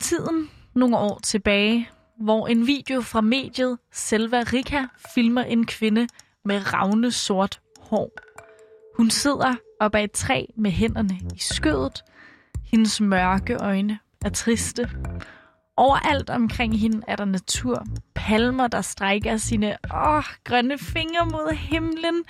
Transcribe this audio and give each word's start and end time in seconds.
tiden 0.00 0.50
nogle 0.74 0.98
år 0.98 1.20
tilbage, 1.22 1.88
hvor 2.20 2.46
en 2.46 2.66
video 2.66 3.00
fra 3.00 3.20
mediet 3.20 3.78
Selva 3.92 4.42
Rika 4.52 4.84
filmer 5.14 5.42
en 5.42 5.66
kvinde 5.66 6.06
med 6.44 6.72
ravne 6.74 7.10
sort 7.10 7.60
hår. 7.80 8.10
Hun 8.96 9.10
sidder 9.10 9.54
op 9.80 9.94
ad 9.94 10.04
et 10.04 10.12
træ 10.12 10.44
med 10.56 10.70
hænderne 10.70 11.14
i 11.34 11.38
skødet. 11.38 12.04
Hendes 12.64 13.00
mørke 13.00 13.54
øjne 13.54 13.98
er 14.24 14.28
triste. 14.30 14.90
Overalt 15.76 16.30
omkring 16.30 16.78
hende 16.78 17.02
er 17.08 17.16
der 17.16 17.24
natur. 17.24 17.84
Palmer, 18.14 18.66
der 18.66 18.80
strækker 18.80 19.36
sine 19.36 19.76
åh, 19.94 20.24
grønne 20.44 20.78
fingre 20.78 21.26
mod 21.26 21.54
himlen. 21.54 22.24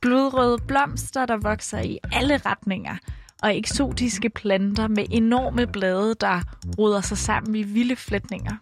Blodrøde 0.00 0.58
blomster, 0.68 1.26
der 1.26 1.36
vokser 1.36 1.80
i 1.80 1.98
alle 2.12 2.36
retninger. 2.36 2.96
Og 3.42 3.56
eksotiske 3.56 4.30
planter 4.30 4.88
med 4.88 5.06
enorme 5.10 5.66
blade, 5.66 6.14
der 6.20 6.40
ruder 6.78 7.00
sig 7.00 7.18
sammen 7.18 7.54
i 7.54 7.62
vilde 7.62 7.96
flætninger. 7.96 8.56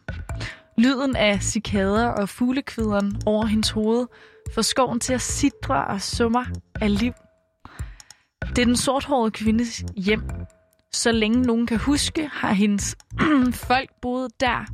Lyden 0.78 1.16
af 1.16 1.42
cikader 1.42 2.09
og 2.09 2.28
fuglekvideren 2.28 3.20
over 3.27 3.46
hendes 3.46 3.70
hoved 3.70 4.06
får 4.55 4.62
skoven 4.62 5.00
til 5.00 5.14
at 5.14 5.20
sidre 5.20 5.84
og 5.84 6.02
summer 6.02 6.44
af 6.80 6.98
liv. 7.00 7.12
Det 8.41 8.58
er 8.58 8.64
den 8.64 8.77
sorthårede 8.77 9.30
kvindes 9.30 9.84
hjem. 9.97 10.22
Så 10.92 11.12
længe 11.12 11.42
nogen 11.42 11.67
kan 11.67 11.78
huske, 11.78 12.28
har 12.33 12.52
hendes 12.52 12.97
folk 13.69 13.91
boet 14.02 14.41
der 14.41 14.64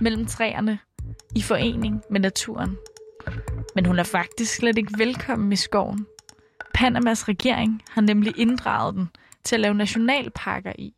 mellem 0.00 0.26
træerne 0.26 0.78
i 1.36 1.42
forening 1.42 2.02
med 2.10 2.20
naturen. 2.20 2.76
Men 3.74 3.86
hun 3.86 3.98
er 3.98 4.02
faktisk 4.02 4.54
slet 4.54 4.78
ikke 4.78 4.98
velkommen 4.98 5.52
i 5.52 5.56
skoven. 5.56 6.06
Panamas 6.74 7.28
regering 7.28 7.82
har 7.90 8.02
nemlig 8.02 8.32
inddraget 8.38 8.94
den 8.94 9.08
til 9.44 9.56
at 9.56 9.60
lave 9.60 9.74
nationalparker 9.74 10.72
i. 10.78 10.94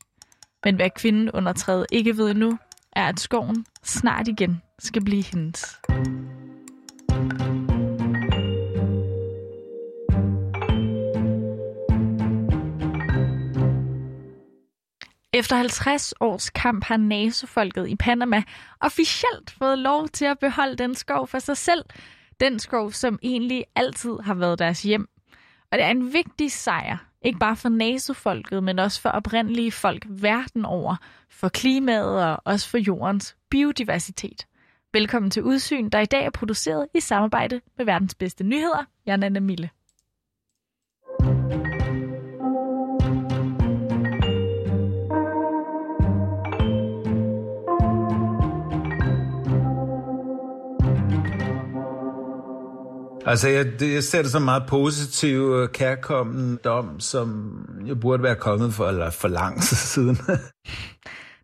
Men 0.65 0.77
hvad 0.77 0.91
kvinden 0.91 1.31
under 1.31 1.53
træet 1.53 1.87
ikke 1.93 2.17
ved 2.17 2.31
endnu, 2.31 2.59
er, 2.93 3.07
at 3.07 3.21
skoven 3.21 3.67
snart 3.83 4.29
igen 4.29 4.63
skal 4.79 5.05
blive 5.05 5.23
hendes. 5.23 5.81
Efter 15.33 15.57
50 15.57 16.15
års 16.21 16.51
kamp 16.51 16.85
har 16.85 16.97
nasofolket 16.97 17.89
i 17.89 17.97
Panama 17.97 18.43
officielt 18.81 19.51
fået 19.59 19.79
lov 19.79 20.09
til 20.09 20.25
at 20.25 20.39
beholde 20.39 20.77
den 20.77 20.95
skov 20.95 21.27
for 21.27 21.39
sig 21.39 21.57
selv. 21.57 21.85
Den 22.41 22.59
skov, 22.59 22.93
som 22.93 23.19
egentlig 23.23 23.65
altid 23.75 24.19
har 24.23 24.35
været 24.35 24.59
deres 24.59 24.83
hjem. 24.83 25.09
Og 25.73 25.79
det 25.79 25.85
er 25.85 25.91
en 25.91 26.13
vigtig 26.13 26.53
sejr, 26.53 26.97
ikke 27.27 27.39
bare 27.39 27.57
for 27.57 27.69
nasofolket, 27.69 28.63
men 28.63 28.79
også 28.79 29.01
for 29.01 29.09
oprindelige 29.09 29.73
folk 29.73 30.07
verden 30.09 30.65
over, 30.65 30.97
for 31.31 31.49
klimaet 31.49 32.25
og 32.25 32.43
også 32.45 32.69
for 32.69 32.79
jordens 32.79 33.37
biodiversitet. 33.51 34.47
Velkommen 34.93 35.31
til 35.31 35.43
Udsyn, 35.43 35.89
der 35.89 36.01
i 36.01 36.07
dag 36.07 36.25
er 36.25 36.31
produceret 36.31 36.87
i 36.95 37.01
samarbejde 37.01 37.61
med 37.77 37.85
verdens 37.85 38.15
bedste 38.15 38.45
nyheder. 38.45 38.85
Jeg 39.07 39.13
er 39.13 39.17
Nana 39.17 39.41
Mille. 39.41 39.71
Altså, 53.27 53.49
jeg, 53.49 53.81
det, 53.81 53.95
jeg 53.95 54.03
ser 54.03 54.23
det 54.23 54.31
som 54.31 54.43
meget 54.43 54.63
positiv, 54.69 55.53
øh, 55.55 55.69
kærkommen 55.69 56.59
dom, 56.65 57.01
som 57.01 57.59
jeg 57.87 58.01
burde 58.01 58.23
være 58.23 58.37
kommet 58.37 58.75
for, 58.75 58.89
eller 58.89 59.11
for 59.11 59.29
lang 59.29 59.63
tid 59.63 59.77
siden. 59.95 60.17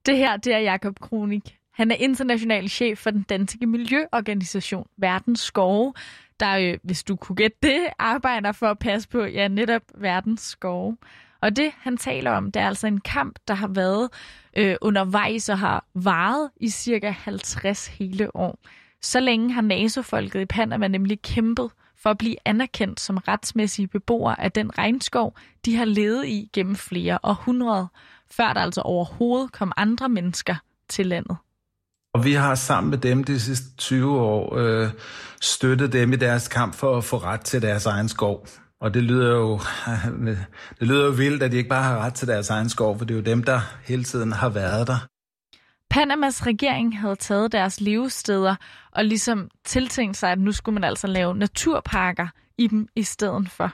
det 0.07 0.17
her, 0.17 0.37
det 0.37 0.55
er 0.55 0.59
Jakob 0.59 1.01
Kronik. 1.01 1.57
Han 1.75 1.91
er 1.91 1.95
international 1.95 2.69
chef 2.69 2.99
for 2.99 3.11
den 3.11 3.23
danske 3.23 3.67
miljøorganisation 3.67 4.87
Verdens 4.99 5.41
Skove, 5.41 5.93
der, 6.41 6.59
øh, 6.59 6.79
hvis 6.83 7.05
du 7.05 7.17
kunne 7.17 7.37
gætte 7.37 7.57
det, 7.63 7.87
arbejder 7.99 8.53
for 8.53 8.67
at 8.67 8.79
passe 8.79 9.09
på, 9.09 9.23
ja, 9.23 9.49
netop 9.49 9.83
verdens 9.95 10.41
skove. 10.41 10.97
Og 11.41 11.57
det, 11.57 11.71
han 11.79 11.97
taler 11.97 12.31
om, 12.31 12.53
det 12.53 12.63
er 12.63 12.67
altså 12.67 12.87
en 12.87 13.01
kamp, 13.01 13.39
der 13.49 13.55
har 13.55 13.69
været 13.69 14.09
øh, 14.57 14.77
undervejs 14.81 15.49
og 15.49 15.59
har 15.59 15.85
varet 15.95 16.51
i 16.57 16.69
cirka 16.69 17.11
50 17.11 17.87
hele 17.87 18.37
år. 18.37 18.59
Så 19.03 19.21
længe 19.21 19.53
har 19.53 19.63
nasofolket 19.63 20.41
i 20.41 20.47
Panama 20.47 20.89
nemlig 20.89 21.23
kæmpet 21.23 21.71
for 22.03 22.11
at 22.11 22.19
blive 22.19 22.37
anerkendt 22.45 23.01
som 23.01 23.17
retsmæssige 23.17 23.89
beboere 23.89 24.41
af 24.41 24.53
den 24.53 24.79
regnskov, 24.79 25.37
de 25.65 25.77
har 25.77 25.85
levet 25.85 26.27
i 26.27 26.51
gennem 26.53 26.77
flere 26.77 27.19
århundreder, 27.23 27.87
før 28.31 28.53
der 28.53 28.61
altså 28.61 28.81
overhovedet 28.81 29.53
kom 29.53 29.73
andre 29.77 30.09
mennesker 30.09 30.55
til 30.89 31.07
landet. 31.07 31.37
Og 32.15 32.25
vi 32.25 32.33
har 32.33 32.55
sammen 32.55 32.91
med 32.91 32.99
dem 32.99 33.25
de 33.25 33.41
sidste 33.41 33.77
20 33.77 34.21
år 34.21 34.57
øh, 34.57 34.91
støttet 35.41 35.93
dem 35.93 36.13
i 36.13 36.17
deres 36.17 36.49
kamp 36.49 36.75
for 36.75 36.97
at 36.97 37.05
få 37.05 37.17
ret 37.17 37.41
til 37.41 37.63
deres 37.63 37.87
egen 37.87 38.09
skov. 38.09 38.47
Og 38.81 38.95
det 38.95 39.03
lyder 39.03 39.31
jo 39.31 39.61
det 40.79 40.89
lyder 40.89 41.05
jo 41.05 41.11
vildt, 41.11 41.43
at 41.43 41.53
de 41.53 41.57
ikke 41.57 41.69
bare 41.69 41.83
har 41.83 41.99
ret 41.99 42.15
til 42.15 42.29
deres 42.29 42.51
egen 42.51 42.69
skov, 42.69 42.99
for 42.99 43.05
det 43.05 43.15
er 43.15 43.19
jo 43.19 43.25
dem, 43.25 43.43
der 43.43 43.61
hele 43.85 44.05
tiden 44.05 44.33
har 44.33 44.49
været 44.49 44.87
der. 44.87 45.07
Panamas 45.93 46.47
regering 46.47 47.01
havde 47.01 47.17
taget 47.17 47.53
deres 47.53 47.81
levesteder 47.81 48.57
og 48.91 49.05
ligesom 49.05 49.51
tiltænkt 49.65 50.17
sig, 50.17 50.33
at 50.33 50.39
nu 50.39 50.53
skulle 50.53 50.75
man 50.75 50.85
altså 50.85 51.07
lave 51.07 51.35
naturparker 51.35 52.29
i 52.59 52.67
dem 52.67 52.89
i 52.97 53.03
stedet 53.03 53.51
for. 53.51 53.73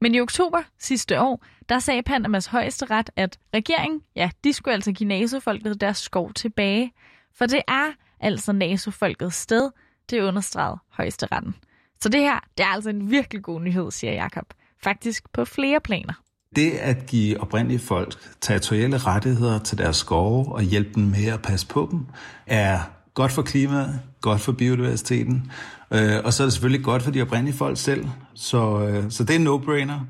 Men 0.00 0.14
i 0.14 0.20
oktober 0.20 0.62
sidste 0.78 1.20
år, 1.20 1.44
der 1.68 1.78
sagde 1.78 2.02
Panamas 2.02 2.46
højeste 2.46 2.84
ret, 2.84 3.10
at 3.16 3.38
regeringen, 3.54 4.02
ja, 4.16 4.30
de 4.44 4.52
skulle 4.52 4.74
altså 4.74 4.92
give 4.92 5.08
nasofolket 5.08 5.80
deres 5.80 5.98
skov 5.98 6.32
tilbage. 6.32 6.92
For 7.34 7.46
det 7.46 7.62
er 7.68 7.92
altså 8.20 8.52
nasofolkets 8.52 9.36
sted, 9.36 9.70
det 10.10 10.22
understregede 10.22 10.78
højeste 10.88 11.26
retten. 11.32 11.54
Så 12.00 12.08
det 12.08 12.20
her, 12.20 12.40
det 12.58 12.64
er 12.64 12.68
altså 12.68 12.90
en 12.90 13.10
virkelig 13.10 13.42
god 13.42 13.60
nyhed, 13.60 13.90
siger 13.90 14.12
Jakob. 14.12 14.54
Faktisk 14.82 15.32
på 15.32 15.44
flere 15.44 15.80
planer. 15.80 16.14
Det 16.56 16.70
at 16.70 17.06
give 17.06 17.40
oprindelige 17.40 17.78
folk 17.78 18.14
territorielle 18.40 18.98
rettigheder 18.98 19.58
til 19.58 19.78
deres 19.78 19.96
skove 19.96 20.52
og 20.52 20.62
hjælpe 20.62 20.90
dem 20.94 21.02
med 21.02 21.26
at 21.26 21.42
passe 21.42 21.66
på 21.66 21.88
dem, 21.90 22.06
er 22.46 22.78
godt 23.14 23.32
for 23.32 23.42
klimaet, 23.42 24.00
godt 24.20 24.40
for 24.40 24.52
biodiversiteten, 24.52 25.52
øh, 25.90 26.24
og 26.24 26.32
så 26.32 26.42
er 26.42 26.46
det 26.46 26.52
selvfølgelig 26.52 26.84
godt 26.84 27.02
for 27.02 27.10
de 27.10 27.22
oprindelige 27.22 27.56
folk 27.56 27.78
selv. 27.78 28.04
Så, 28.34 28.80
øh, 28.80 29.10
så 29.10 29.24
det 29.24 29.30
er 29.30 29.38
en 29.38 29.46
no-brainer. 29.46 30.00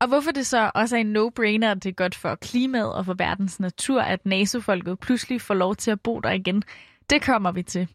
Og 0.00 0.08
hvorfor 0.08 0.30
det 0.30 0.46
så 0.46 0.70
også 0.74 0.96
er 0.96 1.00
en 1.00 1.16
no-brainer, 1.16 1.70
at 1.70 1.82
det 1.82 1.88
er 1.88 1.94
godt 1.94 2.14
for 2.14 2.34
klimaet 2.34 2.92
og 2.92 3.04
for 3.04 3.14
verdens 3.14 3.60
natur, 3.60 4.00
at 4.00 4.26
nasofolket 4.26 4.98
pludselig 4.98 5.40
får 5.40 5.54
lov 5.54 5.76
til 5.76 5.90
at 5.90 6.00
bo 6.00 6.20
der 6.20 6.30
igen, 6.30 6.62
det 7.10 7.22
kommer 7.22 7.52
vi 7.52 7.62
til. 7.62 7.88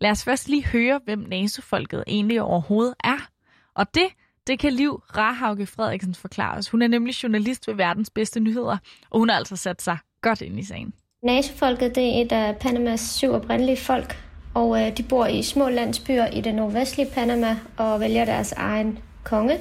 Lad 0.00 0.10
os 0.10 0.24
først 0.24 0.48
lige 0.48 0.66
høre, 0.66 1.00
hvem 1.04 1.18
nasofolket 1.18 2.04
egentlig 2.06 2.42
overhovedet 2.42 2.94
er. 3.04 3.28
Og 3.74 3.94
det 3.94 4.08
det 4.46 4.58
kan 4.58 4.72
Liv 4.72 5.02
Rahauge 5.16 5.66
Frederiksen 5.66 6.14
forklare 6.14 6.58
os. 6.58 6.68
Hun 6.68 6.82
er 6.82 6.88
nemlig 6.88 7.22
journalist 7.22 7.68
ved 7.68 7.74
Verdens 7.74 8.10
Bedste 8.10 8.40
Nyheder, 8.40 8.76
og 9.10 9.18
hun 9.18 9.28
har 9.28 9.36
altså 9.36 9.56
sat 9.56 9.82
sig 9.82 9.98
godt 10.20 10.40
ind 10.40 10.58
i 10.58 10.64
sagen. 10.64 10.92
Nasefolket 11.22 11.94
det 11.94 12.04
er 12.04 12.22
et 12.22 12.32
af 12.32 12.56
Panamas 12.56 13.00
syv 13.00 13.30
oprindelige 13.30 13.76
folk, 13.76 14.16
og 14.54 14.82
øh, 14.82 14.96
de 14.96 15.02
bor 15.02 15.26
i 15.26 15.42
små 15.42 15.68
landsbyer 15.68 16.26
i 16.26 16.40
det 16.40 16.54
nordvestlige 16.54 17.10
Panama 17.14 17.56
og 17.76 18.00
vælger 18.00 18.24
deres 18.24 18.52
egen 18.52 18.98
konge. 19.24 19.58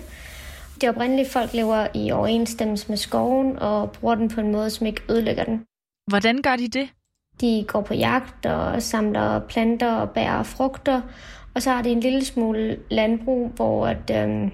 De 0.81 0.89
oprindelige 0.89 1.29
folk 1.29 1.53
lever 1.53 1.87
i 1.95 2.11
overensstemmelse 2.11 2.89
med 2.89 2.97
skoven 2.97 3.59
og 3.59 3.91
bruger 3.91 4.15
den 4.15 4.29
på 4.29 4.41
en 4.41 4.51
måde, 4.51 4.69
som 4.69 4.87
ikke 4.87 5.01
ødelægger 5.09 5.43
den. 5.43 5.63
Hvordan 6.07 6.41
gør 6.41 6.55
de 6.55 6.67
det? 6.67 6.89
De 7.41 7.65
går 7.67 7.81
på 7.81 7.93
jagt 7.93 8.45
og 8.45 8.81
samler 8.81 9.39
planter 9.39 9.91
og 9.93 10.09
bærer 10.09 10.43
frugter, 10.43 11.01
og 11.53 11.61
så 11.61 11.69
har 11.71 11.81
de 11.81 11.89
en 11.89 11.99
lille 11.99 12.25
smule 12.25 12.79
landbrug, 12.91 13.51
hvor 13.55 13.87
at, 13.87 14.11
øhm, 14.11 14.51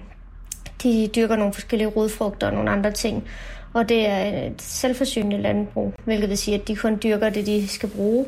de 0.82 1.10
dyrker 1.16 1.36
nogle 1.36 1.54
forskellige 1.54 1.88
rodfrugter 1.88 2.46
og 2.46 2.54
nogle 2.54 2.70
andre 2.70 2.90
ting. 2.90 3.24
Og 3.72 3.88
det 3.88 4.06
er 4.06 4.46
et 4.46 4.62
selvforsynende 4.62 5.38
landbrug, 5.38 5.94
hvilket 6.04 6.28
vil 6.28 6.38
sige, 6.38 6.54
at 6.54 6.68
de 6.68 6.76
kun 6.76 6.98
dyrker 7.02 7.30
det, 7.30 7.46
de 7.46 7.68
skal 7.68 7.88
bruge. 7.88 8.26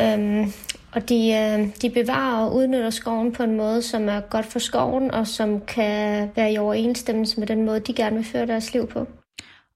Øhm, 0.00 0.52
og 0.92 1.08
de, 1.08 1.32
øh, 1.32 1.68
de 1.82 1.90
bevarer 1.90 2.44
og 2.44 2.54
udnytter 2.54 2.90
skoven 2.90 3.32
på 3.32 3.42
en 3.42 3.56
måde, 3.56 3.82
som 3.82 4.08
er 4.08 4.20
godt 4.20 4.46
for 4.46 4.58
skoven, 4.58 5.10
og 5.10 5.26
som 5.26 5.60
kan 5.60 6.30
være 6.36 6.52
i 6.52 6.58
overensstemmelse 6.58 7.40
med 7.40 7.46
den 7.46 7.64
måde, 7.64 7.80
de 7.80 7.92
gerne 7.92 8.16
vil 8.16 8.24
føre 8.24 8.46
deres 8.46 8.72
liv 8.72 8.86
på. 8.86 9.06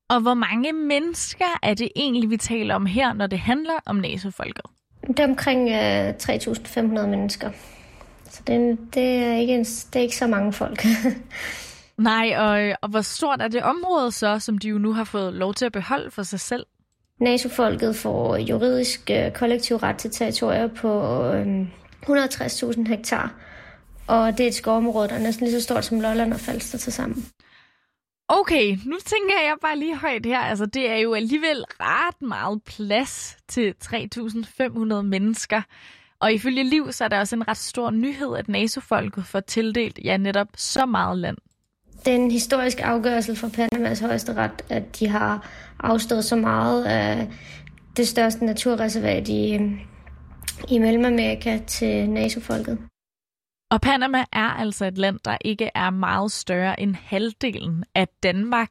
Og 0.09 0.21
hvor 0.21 0.35
mange 0.35 0.73
mennesker 0.73 1.59
er 1.63 1.75
det 1.75 1.89
egentlig, 1.97 2.31
vi 2.31 2.37
taler 2.37 2.75
om 2.75 2.87
her, 2.87 3.13
når 3.13 3.27
det 3.27 3.39
handler 3.39 3.75
om 3.87 3.97
næsefolket? 3.97 4.65
Det 5.07 5.21
er 5.21 5.25
omkring 5.25 5.71
øh, 5.71 6.09
3.500 6.09 7.07
mennesker. 7.07 7.51
Så 8.31 8.43
det, 8.47 8.79
det, 8.95 9.17
er 9.17 9.35
ikke 9.35 9.55
en, 9.55 9.65
det 9.65 9.97
er 9.97 10.01
ikke 10.01 10.17
så 10.17 10.27
mange 10.27 10.53
folk. 10.53 10.85
Nej, 11.99 12.35
og, 12.37 12.77
og 12.83 12.89
hvor 12.89 13.01
stort 13.01 13.41
er 13.43 13.49
det 13.49 13.63
område 13.63 14.13
så, 14.13 14.39
som 14.39 14.59
de 14.59 14.69
jo 14.69 14.79
nu 14.79 14.93
har 14.93 15.05
fået 15.05 15.35
lov 15.35 15.55
til 15.55 15.65
at 15.65 15.73
beholde 15.73 16.11
for 16.11 16.23
sig 16.23 16.41
selv? 16.41 16.67
NATO-folket 17.21 17.97
får 17.97 18.37
juridisk 18.37 19.11
øh, 19.11 19.33
kollektiv 19.33 19.77
ret 19.77 19.97
til 19.97 20.11
territorier 20.11 20.67
på 20.67 21.23
øh, 21.25 21.67
160.000 22.03 22.89
hektar. 22.89 23.35
Og 24.07 24.39
det 24.39 24.45
er 24.45 24.49
et 24.49 24.55
skovområde, 24.55 25.09
der 25.09 25.15
er 25.15 25.19
næsten 25.19 25.47
lige 25.47 25.61
så 25.61 25.65
stort 25.65 25.85
som 25.85 26.01
Lolland 26.01 26.33
og 26.33 26.41
Falster 26.41 26.79
til 26.79 26.93
sammen. 26.93 27.27
Okay, 28.29 28.77
nu 28.87 28.97
tænker 29.05 29.35
jeg 29.43 29.57
bare 29.63 29.79
lige 29.79 29.97
højt 29.97 30.27
her. 30.27 30.39
Altså, 30.39 30.67
det 30.67 30.91
er 30.91 30.97
jo 30.97 31.15
alligevel 31.15 31.65
ret 31.81 32.23
meget 32.23 32.63
plads 32.63 33.37
til 33.49 33.75
3.500 33.85 34.95
mennesker. 35.03 35.63
Og 36.21 36.33
ifølge 36.33 36.65
Liv, 36.65 36.93
så 36.93 37.05
er 37.05 37.09
der 37.09 37.19
også 37.19 37.37
en 37.37 37.49
ret 37.49 37.57
stor 37.57 37.91
nyhed, 37.91 38.37
at 38.37 38.49
NATO-folket 38.49 39.27
får 39.27 39.41
tildelt 39.41 39.99
ja, 40.05 40.17
netop 40.17 40.49
så 40.57 40.87
meget 40.87 41.19
land. 41.19 41.37
Den 42.05 42.31
historiske 42.31 42.85
afgørelse 42.85 43.37
fra 43.37 43.49
Panamas 43.49 44.01
højesteret, 44.01 44.51
at 44.69 44.99
de 44.99 45.09
har 45.09 45.49
afstået 45.81 46.25
så 46.25 46.37
meget 46.37 46.85
af 46.85 47.29
det 47.97 48.09
største 48.09 48.45
naturreservat 48.45 49.29
i, 49.29 49.59
i 50.69 50.79
Mellemamerika 50.79 51.59
til 51.67 52.11
NATO-folket. 52.11 52.79
Og 53.71 53.81
Panama 53.81 54.25
er 54.33 54.49
altså 54.49 54.85
et 54.85 54.99
land, 54.99 55.19
der 55.25 55.37
ikke 55.45 55.71
er 55.75 55.91
meget 55.91 56.33
større 56.33 56.81
end 56.81 56.95
halvdelen 56.95 57.85
af 57.95 58.09
Danmark. 58.23 58.71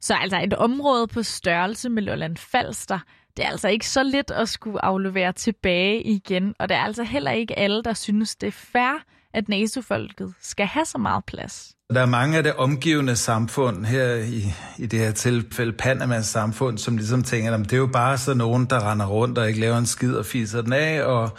Så 0.00 0.14
altså 0.14 0.40
et 0.42 0.54
område 0.54 1.06
på 1.06 1.22
størrelse 1.22 1.88
med 1.88 2.02
Lolland 2.02 2.36
Falster. 2.36 2.98
Det 3.36 3.44
er 3.44 3.48
altså 3.48 3.68
ikke 3.68 3.88
så 3.88 4.02
lidt 4.02 4.30
at 4.30 4.48
skulle 4.48 4.84
aflevere 4.84 5.32
tilbage 5.32 6.02
igen. 6.02 6.54
Og 6.58 6.68
det 6.68 6.76
er 6.76 6.80
altså 6.80 7.02
heller 7.02 7.30
ikke 7.30 7.58
alle, 7.58 7.82
der 7.82 7.92
synes, 7.92 8.36
det 8.36 8.46
er 8.46 8.52
fair, 8.52 9.04
at 9.34 9.48
NATO-folket 9.48 10.34
skal 10.40 10.66
have 10.66 10.84
så 10.84 10.98
meget 10.98 11.24
plads. 11.24 11.74
Der 11.94 12.00
er 12.00 12.06
mange 12.06 12.36
af 12.36 12.42
det 12.42 12.54
omgivende 12.54 13.16
samfund 13.16 13.84
her 13.84 14.14
i, 14.14 14.52
i 14.78 14.86
det 14.86 14.98
her 14.98 15.12
tilfælde, 15.12 15.72
Panamas 15.72 16.26
samfund, 16.26 16.78
som 16.78 16.96
ligesom 16.96 17.22
tænker, 17.22 17.54
at 17.54 17.60
det 17.60 17.72
er 17.72 17.76
jo 17.76 17.86
bare 17.86 18.18
sådan 18.18 18.38
nogen, 18.38 18.66
der 18.66 18.90
render 18.90 19.06
rundt 19.06 19.38
og 19.38 19.48
ikke 19.48 19.60
laver 19.60 19.78
en 19.78 19.86
skid 19.86 20.14
og 20.14 20.26
fiser 20.26 20.62
den 20.62 20.72
af, 20.72 21.02
og 21.02 21.30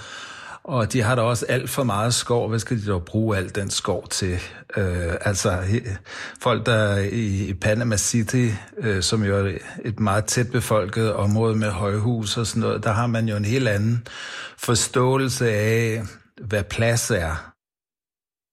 og 0.64 0.94
de 0.94 1.02
har 1.02 1.16
da 1.16 1.22
også 1.22 1.46
alt 1.50 1.70
for 1.70 1.84
meget 1.84 2.14
skov. 2.14 2.50
Hvad 2.50 2.60
skal 2.60 2.82
de 2.82 2.86
dog 2.86 3.06
bruge 3.06 3.38
al 3.38 3.56
den 3.56 3.70
skov 3.70 4.08
til? 4.08 4.40
Øh, 4.78 5.14
altså 5.22 5.58
folk, 6.42 6.66
der 6.66 6.98
i, 6.98 7.48
i 7.48 7.54
Panama 7.54 7.98
City, 7.98 8.50
øh, 8.78 9.04
som 9.04 9.24
jo 9.24 9.46
er 9.48 9.58
et 9.86 10.00
meget 10.00 10.26
tæt 10.26 10.52
befolket 10.52 11.14
område 11.14 11.56
med 11.56 11.70
højhus 11.70 12.38
og 12.38 12.48
sådan 12.48 12.62
noget, 12.62 12.84
der 12.84 12.92
har 12.92 13.08
man 13.08 13.28
jo 13.28 13.36
en 13.36 13.46
helt 13.46 13.68
anden 13.68 14.08
forståelse 14.58 15.52
af, 15.52 16.04
hvad 16.42 16.64
plads 16.64 17.12
er. 17.12 17.51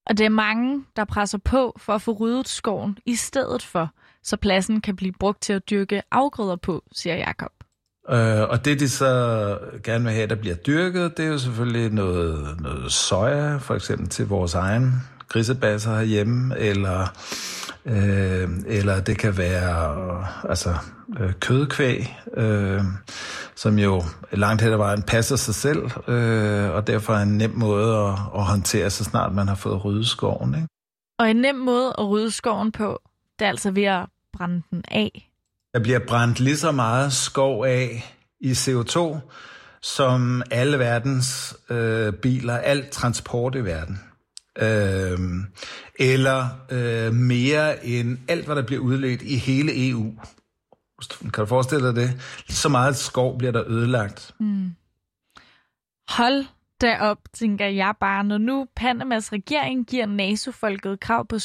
Og 0.09 0.17
det 0.17 0.25
er 0.25 0.29
mange, 0.29 0.83
der 0.95 1.05
presser 1.05 1.37
på 1.37 1.77
for 1.77 1.93
at 1.93 2.01
få 2.01 2.11
ryddet 2.11 2.47
skoven 2.47 2.97
i 3.05 3.15
stedet 3.15 3.63
for, 3.63 3.89
så 4.23 4.37
pladsen 4.37 4.81
kan 4.81 4.95
blive 4.95 5.13
brugt 5.19 5.41
til 5.41 5.53
at 5.53 5.69
dyrke 5.69 6.01
afgrøder 6.11 6.55
på, 6.55 6.83
siger 6.91 7.15
Jakob. 7.15 7.51
Øh, 8.09 8.49
og 8.49 8.65
det, 8.65 8.79
de 8.79 8.89
så 8.89 9.57
gerne 9.83 10.03
vil 10.03 10.13
have, 10.13 10.27
der 10.27 10.35
bliver 10.35 10.55
dyrket, 10.55 11.17
det 11.17 11.25
er 11.25 11.29
jo 11.29 11.37
selvfølgelig 11.37 11.93
noget, 11.93 12.61
noget 12.61 12.91
soja, 12.91 13.57
for 13.57 13.75
eksempel 13.75 14.09
til 14.09 14.27
vores 14.27 14.53
egen 14.53 14.93
grisebasser 15.27 15.95
herhjemme, 15.95 16.57
eller, 16.57 17.17
øh, 17.85 18.49
eller 18.67 18.99
det 18.99 19.17
kan 19.17 19.37
være 19.37 19.95
øh, 20.01 20.49
altså, 20.49 20.75
øh, 21.19 21.33
kødkvæg, 21.39 22.17
øh, 22.37 22.81
som 23.59 23.79
jo 23.79 24.03
langt 24.31 24.61
hen 24.61 24.71
ad 24.71 24.77
vejen 24.77 25.01
passer 25.01 25.35
sig 25.35 25.55
selv, 25.55 25.91
øh, 26.07 26.71
og 26.71 26.87
derfor 26.87 27.13
er 27.13 27.21
en 27.21 27.37
nem 27.37 27.51
måde 27.55 27.97
at, 27.97 28.13
at 28.35 28.43
håndtere, 28.43 28.89
så 28.89 29.03
snart 29.03 29.35
man 29.35 29.47
har 29.47 29.55
fået 29.55 29.85
ryddet 29.85 30.07
skoven. 30.07 30.55
Ikke? 30.55 30.67
Og 31.19 31.29
en 31.29 31.35
nem 31.35 31.55
måde 31.55 31.93
at 31.97 32.09
rydde 32.09 32.31
skoven 32.31 32.71
på, 32.71 33.01
det 33.39 33.45
er 33.45 33.49
altså 33.49 33.71
ved 33.71 33.83
at 33.83 34.05
brænde 34.37 34.61
den 34.71 34.83
af. 34.91 35.31
Der 35.73 35.79
bliver 35.79 35.99
brændt 36.07 36.39
lige 36.39 36.57
så 36.57 36.71
meget 36.71 37.13
skov 37.13 37.65
af 37.65 38.15
i 38.39 38.51
CO2, 38.51 39.17
som 39.81 40.43
alle 40.51 40.79
verdens 40.79 41.57
øh, 41.69 42.13
biler, 42.13 42.57
alt 42.57 42.89
transport 42.89 43.55
i 43.55 43.63
verden. 43.63 43.99
Øh, 44.59 45.19
eller 45.99 46.47
øh, 46.69 47.13
mere 47.13 47.85
end 47.85 48.17
alt, 48.27 48.45
hvad 48.45 48.55
der 48.55 48.63
bliver 48.65 48.81
udledt 48.81 49.21
i 49.21 49.35
hele 49.35 49.89
EU. 49.89 50.13
Kan 51.21 51.31
du 51.31 51.45
forestille 51.45 51.87
dig 51.87 51.95
det? 51.95 52.21
Så 52.49 52.69
meget 52.69 52.95
skov 52.95 53.37
bliver 53.37 53.51
der 53.51 53.63
ødelagt. 53.67 54.35
Mm. 54.39 54.75
Hold 56.09 56.45
derop, 56.81 57.17
tænker 57.33 57.65
jeg 57.65 57.93
bare, 57.99 58.23
når 58.23 58.37
nu 58.37 58.67
Panamas 58.75 59.33
regering 59.33 59.85
giver 59.85 60.05
NATO-folket 60.05 60.99
krav 60.99 61.27
på 61.27 61.39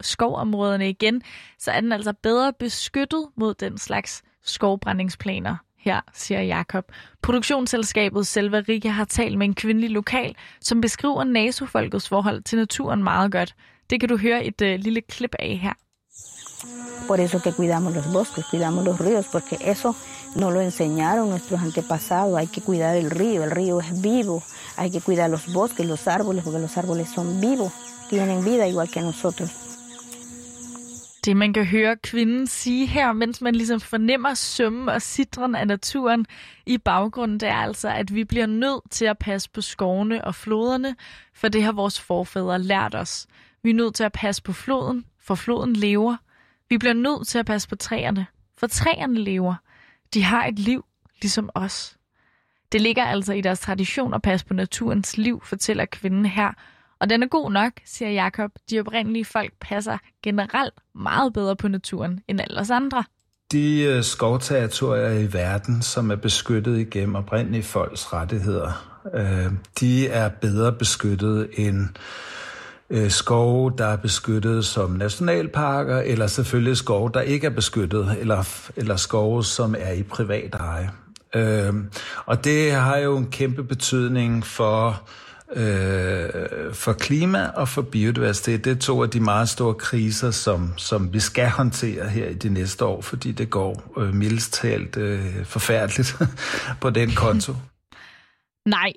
skovområderne 0.00 0.88
igen, 0.88 1.22
så 1.58 1.70
er 1.70 1.80
den 1.80 1.92
altså 1.92 2.12
bedre 2.12 2.52
beskyttet 2.58 3.26
mod 3.36 3.54
den 3.54 3.78
slags 3.78 4.22
skovbrændingsplaner 4.44 5.56
her, 5.78 6.00
siger 6.12 6.40
Jakob. 6.40 6.84
Produktionsselskabet 7.22 8.26
Selva 8.26 8.62
Rika 8.68 8.88
har 8.88 9.04
talt 9.04 9.38
med 9.38 9.46
en 9.46 9.54
kvindelig 9.54 9.90
lokal, 9.90 10.34
som 10.60 10.80
beskriver 10.80 11.24
NATO-folkets 11.24 12.08
forhold 12.08 12.42
til 12.42 12.58
naturen 12.58 13.04
meget 13.04 13.32
godt. 13.32 13.54
Det 13.90 14.00
kan 14.00 14.08
du 14.08 14.16
høre 14.16 14.44
et 14.44 14.62
øh, 14.62 14.78
lille 14.78 15.00
klip 15.00 15.34
af 15.38 15.58
her. 15.62 15.72
Por 17.06 17.20
eso 17.20 17.40
que 17.40 17.52
cuidamos 17.52 17.94
los 17.94 18.10
bosques, 18.12 18.44
cuidamos 18.46 18.84
los 18.84 18.98
ríos, 18.98 19.26
porque 19.30 19.58
eso 19.60 19.94
no 20.34 20.50
lo 20.50 20.60
enseñaron 20.60 21.30
nuestros 21.30 21.60
antepasados. 21.60 22.36
Hay 22.36 22.48
que 22.48 22.60
cuidar 22.60 22.96
el 22.96 23.10
río, 23.10 23.44
el 23.44 23.50
río 23.50 23.80
es 23.80 24.00
vivo. 24.00 24.42
Hay 24.76 24.90
que 24.90 25.00
cuidar 25.00 25.30
los 25.30 25.52
bosques, 25.52 25.86
los 25.86 26.08
árboles, 26.08 26.42
porque 26.44 26.58
los 26.58 26.76
árboles 26.76 27.08
son 27.08 27.40
vivos, 27.40 27.72
tienen 28.10 28.44
vida 28.44 28.66
igual 28.66 28.88
que 28.90 29.00
nosotros. 29.00 29.50
Det, 31.24 31.36
man 31.36 31.52
kan 31.52 31.64
høre 31.64 31.96
kvinden 31.96 32.46
sige 32.46 32.86
her, 32.86 33.12
mens 33.12 33.40
man 33.40 33.54
ligesom 33.54 33.80
fornemmer 33.80 34.34
sømmen 34.34 34.88
og 34.88 35.02
sidren 35.02 35.54
af 35.54 35.66
naturen 35.66 36.26
i 36.66 36.78
baggrunden, 36.78 37.40
det 37.40 37.48
er 37.48 37.54
altså, 37.54 37.88
at 37.88 38.14
vi 38.14 38.24
bliver 38.24 38.46
nødt 38.46 38.90
til 38.90 39.04
at 39.04 39.18
passe 39.18 39.50
på 39.50 39.60
skovene 39.60 40.24
og 40.24 40.34
floderne, 40.34 40.96
for 41.34 41.48
det 41.48 41.62
har 41.62 41.72
vores 41.72 42.00
forfædre 42.00 42.58
lært 42.58 42.94
os. 42.94 43.26
Vi 43.62 43.70
er 43.70 43.74
nødt 43.74 43.94
til 43.94 44.04
at 44.04 44.12
passe 44.12 44.42
på 44.42 44.52
floden, 44.52 45.04
for 45.26 45.34
floden 45.34 45.76
lever. 45.76 46.16
Vi 46.68 46.78
bliver 46.78 46.94
nødt 46.94 47.28
til 47.28 47.38
at 47.38 47.46
passe 47.46 47.68
på 47.68 47.76
træerne, 47.76 48.26
for 48.58 48.66
træerne 48.66 49.18
lever. 49.18 49.54
De 50.14 50.22
har 50.22 50.46
et 50.46 50.58
liv, 50.58 50.84
ligesom 51.22 51.50
os. 51.54 51.96
Det 52.72 52.80
ligger 52.80 53.04
altså 53.04 53.32
i 53.32 53.40
deres 53.40 53.60
tradition 53.60 54.14
at 54.14 54.22
passe 54.22 54.46
på 54.46 54.54
naturens 54.54 55.18
liv, 55.18 55.42
fortæller 55.44 55.84
kvinden 55.84 56.26
her. 56.26 56.52
Og 57.00 57.10
den 57.10 57.22
er 57.22 57.26
god 57.26 57.52
nok, 57.52 57.72
siger 57.84 58.10
Jakob. 58.10 58.50
De 58.70 58.80
oprindelige 58.80 59.24
folk 59.24 59.52
passer 59.60 59.98
generelt 60.22 60.74
meget 60.94 61.32
bedre 61.32 61.56
på 61.56 61.68
naturen 61.68 62.20
end 62.28 62.40
alle 62.40 62.60
os 62.60 62.70
andre. 62.70 63.04
De 63.52 63.82
øh, 63.82 64.02
skovterritorier 64.02 65.18
i 65.18 65.32
verden, 65.32 65.82
som 65.82 66.10
er 66.10 66.16
beskyttet 66.16 66.78
igennem 66.78 67.14
oprindelige 67.14 67.62
folks 67.62 68.12
rettigheder, 68.12 68.98
øh, 69.14 69.52
de 69.80 70.08
er 70.08 70.28
bedre 70.28 70.72
beskyttet 70.72 71.50
end 71.56 71.88
øh, 72.90 73.10
skove, 73.10 73.72
der 73.78 73.86
er 73.86 73.96
beskyttet 73.96 74.64
som 74.64 74.90
nationalparker, 74.90 75.98
eller 75.98 76.26
selvfølgelig 76.26 76.76
skove, 76.76 77.10
der 77.14 77.20
ikke 77.20 77.46
er 77.46 77.50
beskyttet, 77.50 78.16
eller, 78.20 78.68
eller 78.76 78.96
skove, 78.96 79.44
som 79.44 79.74
er 79.78 79.92
i 79.92 80.02
privat 80.02 80.54
eje. 80.54 80.90
Øh, 81.34 81.74
og 82.26 82.44
det 82.44 82.72
har 82.72 82.96
jo 82.96 83.16
en 83.16 83.30
kæmpe 83.30 83.64
betydning 83.64 84.46
for 84.46 85.02
øh, 85.52 86.28
for 86.72 86.92
klima 86.92 87.46
og 87.46 87.68
for 87.68 87.82
biodiversitet. 87.82 88.64
Det 88.64 88.70
er 88.70 88.80
to 88.80 89.02
af 89.02 89.10
de 89.10 89.20
meget 89.20 89.48
store 89.48 89.74
kriser, 89.74 90.30
som, 90.30 90.72
som 90.76 91.12
vi 91.12 91.20
skal 91.20 91.48
håndtere 91.48 92.08
her 92.08 92.28
i 92.28 92.34
de 92.34 92.48
næste 92.48 92.84
år, 92.84 93.00
fordi 93.00 93.32
det 93.32 93.50
går 93.50 93.92
øh, 93.98 94.14
mildest 94.14 94.52
talt 94.52 94.96
øh, 94.96 95.44
forfærdeligt 95.44 96.16
på 96.82 96.90
den 96.90 97.10
konto. 97.10 97.52
Nej, 98.76 98.92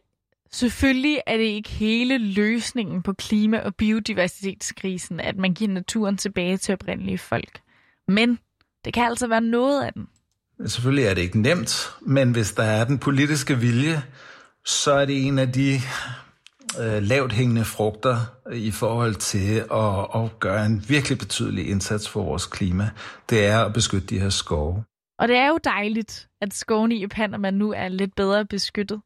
Selvfølgelig 0.51 1.21
er 1.27 1.37
det 1.37 1.43
ikke 1.43 1.69
hele 1.69 2.17
løsningen 2.17 3.01
på 3.01 3.13
klima- 3.13 3.59
og 3.59 3.75
biodiversitetskrisen, 3.75 5.19
at 5.19 5.37
man 5.37 5.53
giver 5.53 5.71
naturen 5.71 6.17
tilbage 6.17 6.57
til 6.57 6.73
oprindelige 6.73 7.17
folk. 7.17 7.61
Men 8.07 8.39
det 8.85 8.93
kan 8.93 9.03
altså 9.03 9.27
være 9.27 9.41
noget 9.41 9.83
af 9.83 9.93
den. 9.93 10.07
Selvfølgelig 10.65 11.05
er 11.05 11.13
det 11.13 11.21
ikke 11.21 11.41
nemt, 11.41 11.89
men 12.01 12.31
hvis 12.31 12.51
der 12.51 12.63
er 12.63 12.83
den 12.83 12.99
politiske 12.99 13.57
vilje, 13.57 14.03
så 14.65 14.91
er 14.91 15.05
det 15.05 15.27
en 15.27 15.39
af 15.39 15.51
de 15.51 15.79
øh, 16.79 17.03
lavt 17.03 17.33
hængende 17.33 17.65
frugter 17.65 18.17
i 18.53 18.71
forhold 18.71 19.15
til 19.15 19.55
at, 19.71 20.23
at 20.23 20.39
gøre 20.39 20.65
en 20.65 20.85
virkelig 20.87 21.17
betydelig 21.17 21.69
indsats 21.69 22.09
for 22.09 22.23
vores 22.23 22.45
klima. 22.45 22.89
Det 23.29 23.45
er 23.45 23.59
at 23.59 23.73
beskytte 23.73 24.07
de 24.07 24.19
her 24.19 24.29
skove. 24.29 24.83
Og 25.19 25.27
det 25.27 25.35
er 25.35 25.47
jo 25.47 25.59
dejligt, 25.63 26.27
at 26.41 26.53
skovene 26.53 26.95
i 26.95 27.07
Panama 27.07 27.51
nu 27.51 27.73
er 27.73 27.87
lidt 27.87 28.15
bedre 28.15 28.45
beskyttet. 28.45 29.01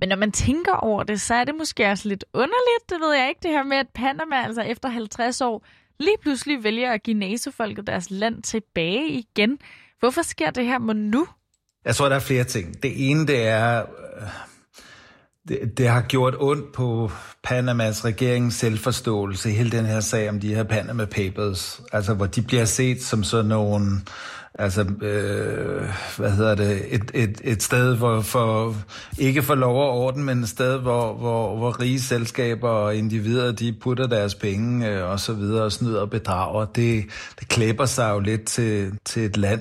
Men 0.00 0.08
når 0.08 0.16
man 0.16 0.32
tænker 0.32 0.72
over 0.72 1.02
det, 1.02 1.20
så 1.20 1.34
er 1.34 1.44
det 1.44 1.54
måske 1.54 1.86
også 1.90 2.08
lidt 2.08 2.24
underligt, 2.34 2.90
det 2.90 3.00
ved 3.00 3.14
jeg 3.14 3.28
ikke, 3.28 3.40
det 3.42 3.50
her 3.50 3.62
med, 3.62 3.76
at 3.76 3.86
Panama 3.94 4.36
altså 4.44 4.62
efter 4.62 4.88
50 4.88 5.40
år 5.40 5.64
lige 6.00 6.16
pludselig 6.22 6.64
vælger 6.64 6.92
at 6.92 7.02
give 7.02 7.18
NATO-folket 7.18 7.86
deres 7.86 8.10
land 8.10 8.42
tilbage 8.42 9.08
igen. 9.08 9.58
Hvorfor 10.00 10.22
sker 10.22 10.50
det 10.50 10.64
her 10.64 10.78
med 10.78 10.94
nu? 10.94 11.26
Jeg 11.84 11.96
tror, 11.96 12.08
der 12.08 12.16
er 12.16 12.20
flere 12.20 12.44
ting. 12.44 12.82
Det 12.82 13.10
ene, 13.10 13.26
det 13.26 13.46
er, 13.46 13.80
øh, 13.80 14.28
det, 15.48 15.78
det 15.78 15.88
har 15.88 16.02
gjort 16.02 16.34
ondt 16.38 16.72
på 16.72 17.10
Panamas 17.42 18.04
regerings 18.04 18.56
selvforståelse, 18.56 19.50
hele 19.50 19.70
den 19.70 19.86
her 19.86 20.00
sag 20.00 20.28
om 20.28 20.40
de 20.40 20.54
her 20.54 20.62
Panama 20.62 21.04
Papers, 21.04 21.82
altså 21.92 22.14
hvor 22.14 22.26
de 22.26 22.42
bliver 22.42 22.64
set 22.64 23.02
som 23.02 23.24
sådan 23.24 23.46
nogle 23.46 23.86
Altså, 24.60 24.80
øh, 25.02 25.82
hvad 26.16 26.30
hedder 26.30 26.54
det, 26.54 26.94
et, 26.94 27.10
et, 27.14 27.40
et 27.44 27.62
sted, 27.62 27.96
hvor 27.96 28.20
for, 28.20 28.76
ikke 29.18 29.42
for 29.42 29.54
lov 29.54 29.82
og 29.82 29.90
orden, 29.90 30.24
men 30.24 30.42
et 30.42 30.48
sted, 30.48 30.78
hvor, 30.78 31.14
hvor, 31.14 31.56
hvor 31.56 31.80
rige 31.80 32.00
selskaber 32.00 32.68
og 32.68 32.96
individer, 32.96 33.52
de 33.52 33.72
putter 33.80 34.06
deres 34.06 34.34
penge 34.34 34.88
øh, 34.88 35.10
og 35.10 35.20
så 35.20 35.32
videre 35.32 35.64
og 35.64 35.72
snyder 35.72 36.00
og 36.00 36.10
bedrager. 36.10 36.64
Det, 36.64 37.04
det 37.40 37.48
klæber 37.48 37.86
sig 37.86 38.10
jo 38.10 38.20
lidt 38.20 38.44
til, 38.44 38.92
til 39.04 39.24
et 39.24 39.36
land. 39.36 39.60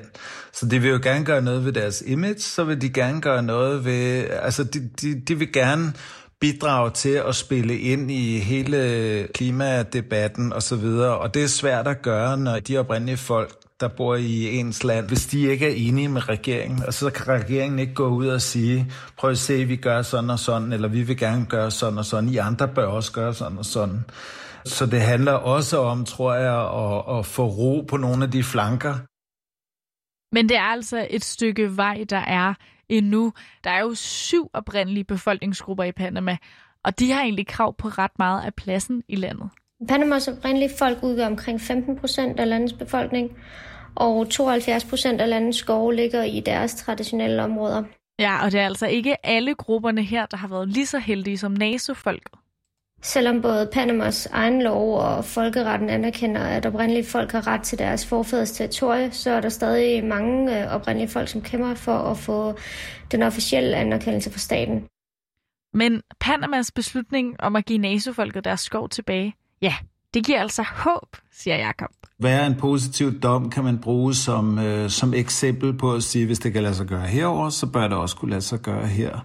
Så 0.53 0.65
de 0.65 0.79
vil 0.79 0.91
jo 0.91 0.99
gerne 1.03 1.25
gøre 1.25 1.41
noget 1.41 1.65
ved 1.65 1.73
deres 1.73 2.03
image, 2.05 2.39
så 2.39 2.63
vil 2.63 2.81
de 2.81 2.89
gerne 2.89 3.21
gøre 3.21 3.43
noget 3.43 3.85
ved, 3.85 4.25
altså 4.41 4.63
de, 4.63 4.89
de, 5.01 5.21
de 5.27 5.35
vil 5.35 5.53
gerne 5.53 5.93
bidrage 6.39 6.91
til 6.91 7.21
at 7.27 7.35
spille 7.35 7.77
ind 7.77 8.11
i 8.11 8.39
hele 8.39 9.27
klimadebatten 9.33 10.53
og 10.53 10.63
så 10.63 10.75
videre. 10.75 11.17
Og 11.17 11.33
det 11.33 11.43
er 11.43 11.47
svært 11.47 11.87
at 11.87 12.01
gøre, 12.01 12.37
når 12.37 12.59
de 12.59 12.77
oprindelige 12.77 13.17
folk, 13.17 13.58
der 13.79 13.87
bor 13.87 14.15
i 14.15 14.55
ens 14.57 14.83
land, 14.83 15.07
hvis 15.07 15.25
de 15.25 15.39
ikke 15.41 15.65
er 15.67 15.73
enige 15.89 16.09
med 16.09 16.29
regeringen. 16.29 16.83
Og 16.87 16.93
så 16.93 17.09
kan 17.09 17.27
regeringen 17.27 17.79
ikke 17.79 17.93
gå 17.93 18.07
ud 18.07 18.27
og 18.27 18.41
sige, 18.41 18.91
prøv 19.17 19.31
at 19.31 19.37
se, 19.37 19.65
vi 19.65 19.75
gør 19.75 20.01
sådan 20.01 20.29
og 20.29 20.39
sådan, 20.39 20.73
eller 20.73 20.87
vi 20.87 21.01
vil 21.01 21.17
gerne 21.17 21.45
gøre 21.45 21.71
sådan 21.71 21.97
og 21.97 22.05
sådan. 22.05 22.29
I 22.29 22.37
andre 22.37 22.67
bør 22.67 22.85
også 22.85 23.11
gøre 23.11 23.33
sådan 23.33 23.57
og 23.57 23.65
sådan. 23.65 24.05
Så 24.65 24.85
det 24.85 25.01
handler 25.01 25.31
også 25.31 25.77
om, 25.77 26.05
tror 26.05 26.33
jeg, 26.33 26.61
at, 26.61 27.19
at 27.19 27.25
få 27.25 27.47
ro 27.47 27.81
på 27.81 27.97
nogle 27.97 28.23
af 28.23 28.31
de 28.31 28.43
flanker. 28.43 28.93
Men 30.35 30.49
det 30.49 30.57
er 30.57 30.71
altså 30.71 31.07
et 31.09 31.23
stykke 31.23 31.77
vej, 31.77 32.05
der 32.09 32.17
er 32.17 32.53
endnu. 32.89 33.33
Der 33.63 33.69
er 33.69 33.79
jo 33.79 33.93
syv 33.95 34.49
oprindelige 34.53 35.03
befolkningsgrupper 35.03 35.83
i 35.83 35.91
Panama, 35.91 36.37
og 36.83 36.99
de 36.99 37.11
har 37.11 37.21
egentlig 37.21 37.47
krav 37.47 37.75
på 37.77 37.87
ret 37.87 38.19
meget 38.19 38.45
af 38.45 38.53
pladsen 38.53 39.03
i 39.07 39.15
landet. 39.15 39.49
Panamas 39.87 40.27
oprindelige 40.27 40.71
folk 40.79 41.03
udgør 41.03 41.25
omkring 41.25 41.61
15 41.61 41.99
procent 41.99 42.39
af 42.39 42.49
landets 42.49 42.73
befolkning, 42.73 43.31
og 43.95 44.29
72 44.29 44.85
procent 44.85 45.21
af 45.21 45.29
landets 45.29 45.57
skove 45.57 45.95
ligger 45.95 46.23
i 46.23 46.39
deres 46.39 46.75
traditionelle 46.75 47.43
områder. 47.43 47.83
Ja, 48.19 48.45
og 48.45 48.51
det 48.51 48.59
er 48.59 48.65
altså 48.65 48.87
ikke 48.87 49.25
alle 49.25 49.55
grupperne 49.55 50.03
her, 50.03 50.25
der 50.25 50.37
har 50.37 50.47
været 50.47 50.67
lige 50.67 50.85
så 50.85 50.99
heldige 50.99 51.37
som 51.37 51.51
NATO-folket. 51.51 52.31
Selvom 53.01 53.41
både 53.41 53.69
Panamas 53.73 54.25
egen 54.25 54.61
lov 54.61 54.97
og 54.99 55.25
folkeretten 55.25 55.89
anerkender, 55.89 56.41
at 56.41 56.65
oprindelige 56.65 57.05
folk 57.05 57.31
har 57.31 57.47
ret 57.47 57.61
til 57.61 57.79
deres 57.79 58.05
forfædres 58.05 58.51
territorie, 58.51 59.11
så 59.11 59.31
er 59.31 59.41
der 59.41 59.49
stadig 59.49 60.05
mange 60.05 60.61
øh, 60.61 60.73
oprindelige 60.73 61.09
folk, 61.09 61.27
som 61.27 61.41
kæmper 61.41 61.73
for 61.73 61.97
at 61.97 62.17
få 62.17 62.53
den 63.11 63.23
officielle 63.23 63.77
anerkendelse 63.77 64.31
fra 64.31 64.39
staten. 64.39 64.87
Men 65.73 66.01
Panamas 66.19 66.71
beslutning 66.71 67.35
om 67.39 67.55
at 67.55 67.65
give 67.65 67.79
NATO-folket 67.79 68.43
deres 68.43 68.59
skov 68.59 68.89
tilbage, 68.89 69.35
ja, 69.61 69.75
det 70.13 70.25
giver 70.25 70.41
altså 70.41 70.63
håb, 70.63 71.17
siger 71.31 71.57
Jakob. 71.57 71.98
Hvad 72.19 72.47
en 72.47 72.55
positiv 72.55 73.19
dom 73.19 73.49
kan 73.49 73.63
man 73.63 73.77
bruge 73.77 74.13
som, 74.13 74.59
øh, 74.59 74.89
som 74.89 75.13
eksempel 75.13 75.73
på 75.73 75.93
at 75.93 76.03
sige, 76.03 76.25
hvis 76.25 76.39
det 76.39 76.53
kan 76.53 76.63
lade 76.63 76.75
sig 76.75 76.85
gøre 76.85 77.07
herover, 77.07 77.49
så 77.49 77.65
bør 77.65 77.87
det 77.87 77.97
også 77.97 78.15
kunne 78.15 78.31
lade 78.31 78.41
sig 78.41 78.59
gøre 78.59 78.87
her. 78.87 79.19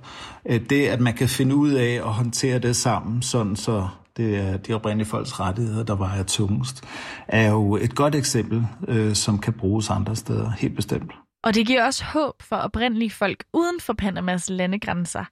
Øh, 0.46 0.60
det, 0.70 0.86
at 0.86 1.00
man 1.00 1.14
kan 1.14 1.28
finde 1.28 1.54
ud 1.56 1.70
af 1.70 1.92
at 1.92 2.12
håndtere 2.12 2.58
det 2.58 2.76
sammen, 2.76 3.22
sådan 3.22 3.56
så 3.56 3.88
det 4.16 4.36
er 4.36 4.56
de 4.56 4.74
oprindelige 4.74 5.08
folks 5.08 5.40
rettigheder, 5.40 5.82
der 5.82 5.96
vejer 5.96 6.22
tungest, 6.22 6.84
er 7.28 7.50
jo 7.50 7.76
et 7.76 7.94
godt 7.94 8.14
eksempel, 8.14 8.66
øh, 8.88 9.14
som 9.14 9.38
kan 9.38 9.52
bruges 9.52 9.90
andre 9.90 10.16
steder, 10.16 10.50
helt 10.50 10.76
bestemt. 10.76 11.12
Og 11.44 11.54
det 11.54 11.66
giver 11.66 11.84
også 11.84 12.04
håb 12.04 12.42
for 12.42 12.56
oprindelige 12.56 13.10
folk 13.10 13.44
uden 13.52 13.80
for 13.80 13.92
Panamas 13.92 14.50
landegrænser. 14.50 15.24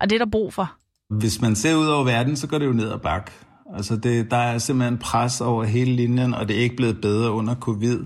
Og 0.00 0.10
det 0.10 0.20
er 0.20 0.24
der 0.24 0.30
brug 0.30 0.54
for. 0.54 0.72
Hvis 1.10 1.40
man 1.40 1.56
ser 1.56 1.74
ud 1.74 1.86
over 1.86 2.04
verden, 2.04 2.36
så 2.36 2.46
går 2.46 2.58
det 2.58 2.66
jo 2.66 2.72
ned 2.72 2.92
ad 2.92 2.98
bakke. 2.98 3.32
Altså 3.74 3.96
det, 3.96 4.30
der 4.30 4.36
er 4.36 4.58
simpelthen 4.58 4.98
pres 4.98 5.40
over 5.40 5.64
hele 5.64 5.92
linjen, 5.92 6.34
og 6.34 6.48
det 6.48 6.56
er 6.56 6.60
ikke 6.60 6.76
blevet 6.76 7.00
bedre 7.00 7.30
under 7.30 7.54
covid. 7.54 7.98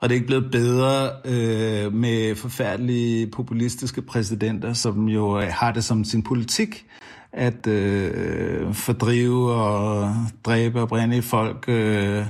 Og 0.00 0.08
det 0.08 0.10
er 0.10 0.20
ikke 0.20 0.26
blevet 0.26 0.50
bedre 0.50 1.10
øh, 1.24 1.92
med 1.94 2.34
forfærdelige 2.34 3.26
populistiske 3.26 4.02
præsidenter, 4.02 4.72
som 4.72 5.08
jo 5.08 5.40
øh, 5.40 5.48
har 5.50 5.72
det 5.72 5.84
som 5.84 6.04
sin 6.04 6.22
politik 6.22 6.86
at 7.32 7.66
øh, 7.66 8.74
fordrive 8.74 9.52
og 9.52 10.14
dræbe 10.44 10.80
og 10.80 10.88
brænde 10.88 11.22
folk, 11.22 11.64
øh, 11.68 12.26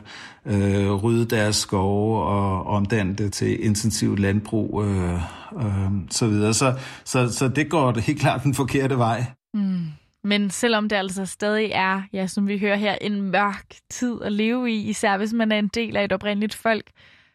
øh, 0.47 0.93
rydde 0.93 1.37
deres 1.37 1.57
skove 1.57 2.23
og 2.23 2.67
omdanne 2.67 3.15
det 3.15 3.33
til 3.33 3.65
intensivt 3.65 4.19
landbrug 4.19 4.85
øh, 4.85 5.15
øh, 5.57 5.91
så 6.11 6.27
videre. 6.27 6.55
Så, 6.55 6.75
så, 7.05 7.33
så 7.33 7.49
det 7.49 7.71
går 7.71 8.01
helt 8.01 8.21
klart 8.21 8.43
den 8.43 8.55
forkerte 8.55 8.99
vej. 8.99 9.25
Mm. 9.55 9.87
Men 10.25 10.51
selvom 10.51 10.89
det 10.89 10.97
altså 10.97 11.27
stadig 11.27 11.71
er, 11.73 12.03
ja, 12.13 12.27
som 12.27 12.49
vi 12.49 12.59
hører 12.59 12.77
her, 12.77 12.95
en 13.01 13.23
mørk 13.23 13.65
tid 13.91 14.23
at 14.23 14.33
leve 14.33 14.73
i, 14.73 14.89
især 14.89 15.17
hvis 15.17 15.33
man 15.33 15.53
er 15.53 15.59
en 15.59 15.71
del 15.75 15.97
af 15.97 16.05
et 16.05 16.13
oprindeligt 16.13 16.55
folk, 16.55 16.85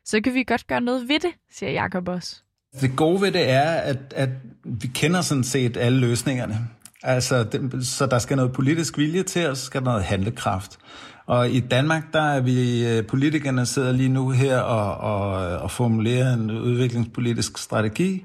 så 0.06 0.22
kan 0.22 0.34
vi 0.34 0.44
godt 0.44 0.68
gøre 0.68 0.82
noget 0.82 1.10
ved 1.10 1.20
det, 1.20 1.32
siger 1.52 1.72
Jacob 1.72 2.08
også. 2.08 2.36
Det 2.82 2.96
gode 2.96 3.22
ved 3.22 3.32
det 3.32 3.50
er, 3.50 3.72
at, 3.72 4.14
at 4.16 4.30
vi 4.64 4.88
kender 4.88 5.22
sådan 5.22 5.44
set 5.44 5.78
alle 5.78 6.00
løsningerne. 6.00 6.60
Altså, 7.04 7.44
det, 7.44 7.88
så 7.88 8.06
der 8.06 8.20
skal 8.20 8.38
noget 8.38 8.54
politisk 8.54 8.98
vilje 8.98 9.24
til, 9.24 9.50
og 9.50 9.58
så 9.58 9.66
skal 9.66 9.82
der 9.82 9.86
noget 9.86 10.04
handlekraft. 10.04 10.78
Og 11.26 11.50
i 11.50 11.60
Danmark, 11.60 12.04
der 12.14 12.22
er 12.22 12.42
vi, 12.42 12.88
øh, 12.88 13.06
politikerne 13.06 13.66
sidder 13.66 13.92
lige 13.92 14.10
nu 14.10 14.30
her 14.30 14.60
og, 14.60 14.98
og, 14.98 15.58
og 15.58 15.72
formulerer 15.72 16.34
en 16.34 16.52
udviklingspolitisk 16.52 17.58
strategi. 17.58 18.24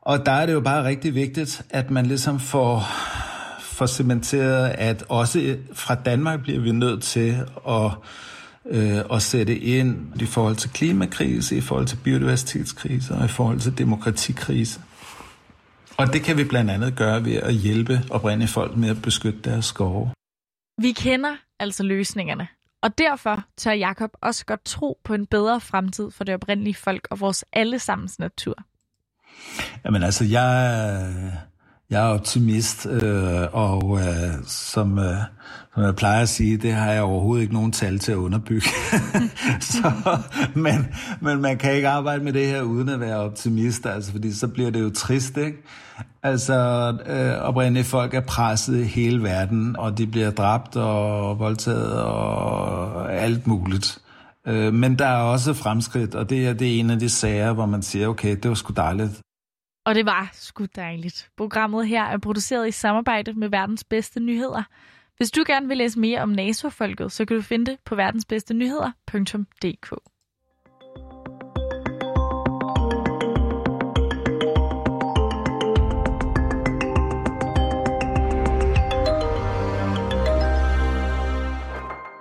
Og 0.00 0.26
der 0.26 0.32
er 0.32 0.46
det 0.46 0.52
jo 0.52 0.60
bare 0.60 0.84
rigtig 0.84 1.14
vigtigt, 1.14 1.62
at 1.70 1.90
man 1.90 2.06
ligesom 2.06 2.40
får 2.40 2.86
får 3.80 3.86
cementeret, 3.86 4.68
at 4.68 5.04
også 5.08 5.56
fra 5.72 5.94
Danmark 5.94 6.42
bliver 6.42 6.60
vi 6.60 6.72
nødt 6.72 7.02
til 7.02 7.46
at, 7.68 7.90
øh, 8.66 8.98
at 9.12 9.22
sætte 9.22 9.58
ind 9.58 10.22
i 10.22 10.26
forhold 10.26 10.56
til 10.56 10.70
klimakrise, 10.70 11.56
i 11.56 11.60
forhold 11.60 11.86
til 11.86 11.96
biodiversitetskrise 11.96 13.14
og 13.14 13.24
i 13.24 13.28
forhold 13.28 13.60
til 13.60 13.78
demokratikrise. 13.78 14.80
Og 15.96 16.12
det 16.12 16.22
kan 16.22 16.36
vi 16.36 16.44
blandt 16.44 16.70
andet 16.70 16.96
gøre 16.96 17.24
ved 17.24 17.34
at 17.36 17.54
hjælpe 17.54 18.00
oprindelige 18.10 18.48
folk 18.48 18.76
med 18.76 18.88
at 18.88 19.02
beskytte 19.02 19.40
deres 19.50 19.64
skove. 19.64 20.10
Vi 20.78 20.92
kender 20.92 21.36
altså 21.60 21.82
løsningerne, 21.82 22.48
og 22.82 22.98
derfor 22.98 23.44
tør 23.56 23.72
Jakob 23.72 24.10
også 24.22 24.44
godt 24.46 24.64
tro 24.64 24.98
på 25.04 25.14
en 25.14 25.26
bedre 25.26 25.60
fremtid 25.60 26.10
for 26.10 26.24
det 26.24 26.34
oprindelige 26.34 26.74
folk 26.74 27.08
og 27.10 27.20
vores 27.20 27.44
allesammens 27.52 28.18
natur. 28.18 28.54
Jamen 29.84 30.02
altså, 30.02 30.24
jeg, 30.24 31.49
jeg 31.90 32.02
er 32.02 32.14
optimist, 32.14 32.86
øh, 32.86 33.42
og 33.52 33.98
øh, 34.00 34.34
som, 34.46 34.98
øh, 34.98 35.16
som 35.74 35.82
jeg 35.82 35.96
plejer 35.96 36.22
at 36.22 36.28
sige, 36.28 36.56
det 36.56 36.72
har 36.72 36.92
jeg 36.92 37.02
overhovedet 37.02 37.42
ikke 37.42 37.54
nogen 37.54 37.72
tal 37.72 37.98
til 37.98 38.12
at 38.12 38.16
underbygge. 38.16 38.68
så, 39.60 39.92
men, 40.54 40.88
men 41.20 41.40
man 41.40 41.58
kan 41.58 41.74
ikke 41.74 41.88
arbejde 41.88 42.24
med 42.24 42.32
det 42.32 42.46
her 42.46 42.62
uden 42.62 42.88
at 42.88 43.00
være 43.00 43.16
optimist, 43.16 43.86
altså, 43.86 44.12
fordi 44.12 44.32
så 44.32 44.48
bliver 44.48 44.70
det 44.70 44.80
jo 44.80 44.90
trist, 44.90 45.36
ikke? 45.36 45.58
Altså, 46.22 46.54
øh, 47.06 47.42
oprindelige 47.42 47.84
folk 47.84 48.14
er 48.14 48.20
presset 48.20 48.80
i 48.80 48.84
hele 48.84 49.22
verden, 49.22 49.76
og 49.78 49.98
de 49.98 50.06
bliver 50.06 50.30
dræbt 50.30 50.76
og 50.76 51.38
voldtaget 51.38 51.92
og 51.92 53.14
alt 53.14 53.46
muligt. 53.46 53.98
Øh, 54.46 54.74
men 54.74 54.98
der 54.98 55.06
er 55.06 55.22
også 55.22 55.54
fremskridt, 55.54 56.14
og 56.14 56.30
det 56.30 56.46
er, 56.46 56.52
det 56.52 56.76
er 56.76 56.80
en 56.80 56.90
af 56.90 56.98
de 56.98 57.08
sager, 57.08 57.52
hvor 57.52 57.66
man 57.66 57.82
siger, 57.82 58.08
okay, 58.08 58.36
det 58.42 58.48
var 58.48 58.54
sgu 58.54 58.72
dejligt. 58.76 59.20
Og 59.90 59.96
det 59.96 60.06
var 60.06 60.30
sgu 60.32 60.66
dejligt. 60.76 61.30
Programmet 61.36 61.88
her 61.88 62.04
er 62.04 62.18
produceret 62.18 62.68
i 62.68 62.70
samarbejde 62.70 63.34
med 63.34 63.48
Verdens 63.48 63.84
Bedste 63.84 64.20
Nyheder. 64.20 64.62
Hvis 65.16 65.30
du 65.30 65.44
gerne 65.46 65.68
vil 65.68 65.76
læse 65.76 65.98
mere 65.98 66.20
om 66.20 66.28
Naso-folket, 66.28 67.12
så 67.12 67.24
kan 67.24 67.36
du 67.36 67.42
finde 67.42 67.66
det 67.66 67.78
på 67.84 67.94
verdensbedstenyheder.dk. 67.94 69.94